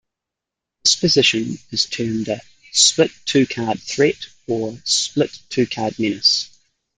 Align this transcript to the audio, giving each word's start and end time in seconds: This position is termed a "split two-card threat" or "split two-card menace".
This 0.83 0.95
position 0.95 1.59
is 1.69 1.85
termed 1.85 2.27
a 2.29 2.41
"split 2.71 3.11
two-card 3.25 3.79
threat" 3.79 4.15
or 4.47 4.75
"split 4.83 5.29
two-card 5.51 5.99
menace". 5.99 6.49